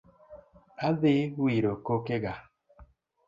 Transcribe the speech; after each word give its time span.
Adhi 0.87 1.15
wiro 1.43 1.73
kokega 1.85 2.33